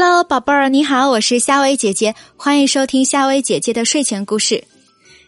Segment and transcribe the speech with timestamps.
[0.00, 4.62] Hello，宝贝儿，你好，我是夏薇姐姐，欢迎收听夏薇姐姐的睡前故事。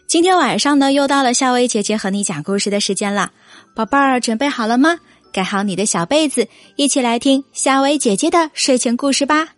[0.07, 3.33] 今天晚上呢，又到了夏薇姐姐和你讲故事的时间了，
[3.75, 4.97] 宝贝儿，准备好了吗？
[5.33, 6.47] 盖好你的小被子，
[6.77, 9.49] 一起来听夏薇姐姐的睡前故事吧。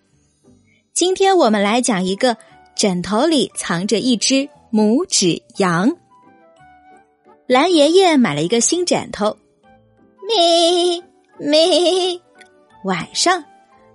[0.95, 2.36] 今天我们来讲一个
[2.75, 5.95] 枕头里藏着一只拇指羊。
[7.45, 9.38] 蓝爷爷买了一个新枕头，
[10.27, 11.04] 咪
[11.38, 12.20] 咪，
[12.84, 13.44] 晚上。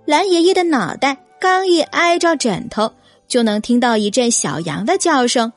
[0.09, 2.91] 蓝爷爷的脑袋刚一挨着枕头，
[3.27, 5.53] 就能听到一阵小羊的叫声。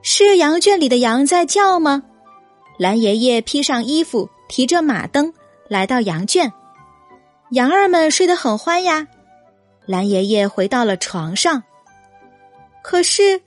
[0.00, 2.02] 是羊圈里的羊在叫吗？
[2.78, 5.30] 蓝爷爷披上衣服，提着马灯
[5.68, 6.50] 来到羊圈。
[7.50, 9.06] 羊儿们睡得很欢呀。
[9.84, 11.62] 蓝爷爷回到了床上。
[12.82, 13.42] 可是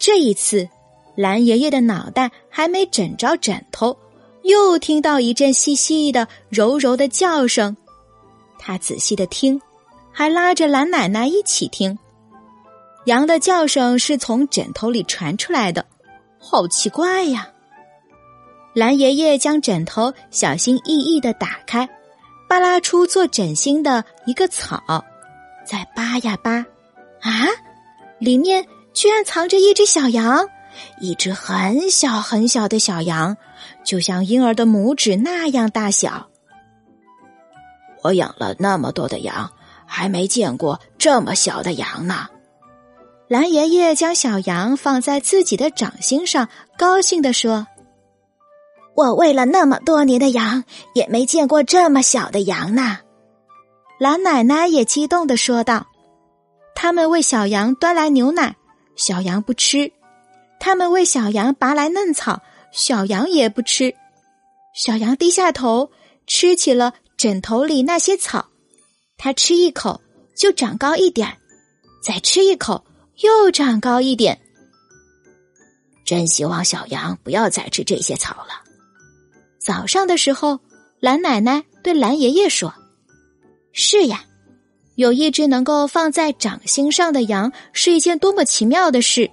[0.00, 0.68] 这一次，
[1.14, 3.96] 蓝爷爷的脑袋还没枕着枕头，
[4.42, 7.76] 又听到一阵细细的、柔柔的叫声。
[8.66, 9.60] 他仔细的听，
[10.10, 11.98] 还拉着蓝奶奶一起听。
[13.04, 15.84] 羊的叫声是从枕头里传出来的，
[16.38, 17.50] 好奇怪呀！
[18.72, 21.86] 蓝爷爷将枕头小心翼翼的打开，
[22.48, 24.82] 扒拉出做枕芯的一个草，
[25.66, 26.64] 再扒呀扒，
[27.20, 27.46] 啊，
[28.18, 30.48] 里面居然藏着一只小羊，
[31.02, 33.36] 一只很小很小的小羊，
[33.84, 36.30] 就像婴儿的拇指那样大小。
[38.04, 39.50] 我养了那么多的羊，
[39.86, 42.28] 还没见过这么小的羊呢。
[43.28, 47.66] 蓝爷爷将小羊放在自己的掌心上，高兴地说
[48.94, 52.98] ：“我喂了那么多年的羊，也没见过这么小的羊呢。”
[53.98, 55.86] 蓝奶奶也激动的说道
[56.76, 58.54] ：“他们为小羊端来牛奶，
[58.96, 59.90] 小羊不吃；
[60.60, 63.94] 他们为小羊拔来嫩草，小羊也不吃。
[64.74, 65.90] 小羊低下头，
[66.26, 66.92] 吃起了。”
[67.24, 68.50] 枕头里那些草，
[69.16, 69.98] 它吃一口
[70.36, 71.34] 就长高一点
[72.02, 72.84] 再吃一口
[73.22, 74.38] 又长高一点。
[76.04, 78.62] 真希望小羊不要再吃这些草了。
[79.58, 80.60] 早上的时候，
[81.00, 82.74] 蓝奶奶对蓝爷爷说
[83.72, 84.26] ：“是呀，
[84.96, 89.30] 有一只能够放在掌心上的羊是一件多么奇妙的事。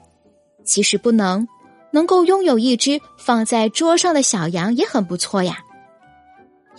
[0.64, 1.46] 即使不能，
[1.92, 5.62] 能够拥有一只放在桌上的小羊也很不错呀。”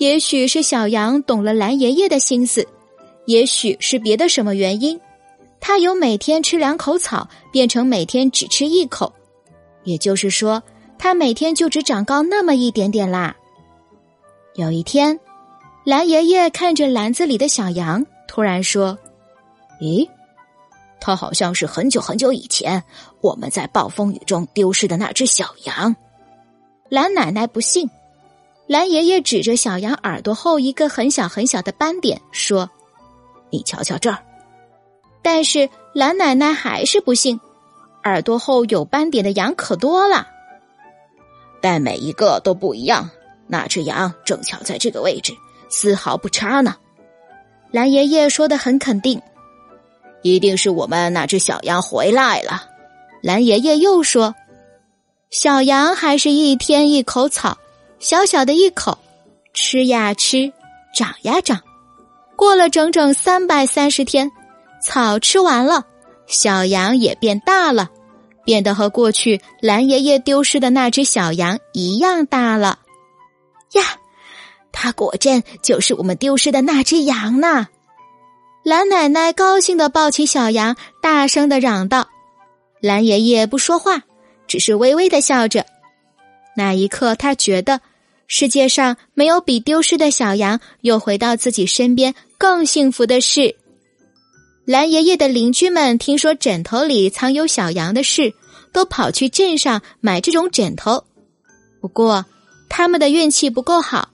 [0.03, 2.67] 也许是小羊懂了蓝爷爷的心思，
[3.27, 5.01] 也许是别的什么原因，
[5.61, 9.13] 它由每天吃两口草变成每天只吃一口，
[9.85, 10.61] 也就是说，
[10.99, 13.37] 它每天就只长高那么一点点啦。
[14.57, 15.21] 有一天，
[15.85, 18.99] 蓝爷爷看着篮子里的小羊，突然说
[19.81, 20.09] ：“咦，
[21.01, 22.83] 它好像是很久很久以前
[23.21, 25.95] 我们在暴风雨中丢失的那只小羊。”
[26.91, 27.89] 蓝奶奶不信。
[28.73, 32.71] 蓝爷爷指着小羊耳朵后一个很小很小的斑点说
[33.53, 34.17] ：“你瞧瞧这儿。”
[35.21, 37.39] 但是蓝奶奶还是不信，
[38.05, 40.27] 耳朵后有斑点的羊可多了，
[41.61, 43.11] 但每一个都不一样。
[43.47, 45.35] 那只羊正巧在这个位置，
[45.69, 46.75] 丝毫不差呢。
[47.73, 49.21] 蓝爷爷说的很肯定，
[50.23, 52.65] 一定是我们那只小羊回来了。
[53.21, 54.35] 蓝爷爷又说
[55.29, 57.59] ：“小羊还是一天一口草。”
[58.03, 58.99] 小小的一口，
[59.55, 60.53] 吃呀吃，
[60.93, 61.61] 长呀长，
[62.35, 64.29] 过了整整三百三十天，
[64.83, 65.87] 草吃完了，
[66.27, 67.89] 小羊也变大了，
[68.45, 72.81] 变得和过去蓝爷爷丢失的那只小羊一样大了。
[73.75, 73.85] 呀，
[74.73, 77.69] 它果真就是我们丢失的那只羊呢！
[78.65, 82.09] 蓝奶奶高兴的抱起小羊，大声的嚷道
[82.83, 84.03] ：“蓝爷爷不说话，
[84.49, 85.65] 只是微微的笑着。
[86.57, 87.81] 那一刻，他觉得。”
[88.27, 93.57] 世界上没有比丢失的小羊又回到自己身边更幸福的事。
[94.65, 98.33] 蓝爷爷的邻居们听说枕头里藏有小羊的事，
[98.73, 101.05] 都跑去镇上买这种枕头。
[101.81, 102.25] 不过，
[102.69, 104.11] 他们的运气不够好，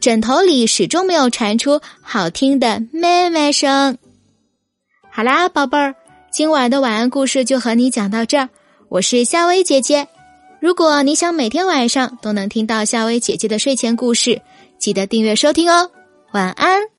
[0.00, 3.98] 枕头里始终没有传出好听的咩咩声。
[5.10, 5.94] 好啦，宝贝儿，
[6.30, 8.48] 今晚的晚安故事就和你讲到这儿。
[8.88, 10.06] 我是夏薇姐姐。
[10.60, 14.42] 如果你想每天晚上都能听到夏薇姐姐的睡前故事，
[14.78, 15.90] 记得订阅收听哦。
[16.32, 16.88] 晚安。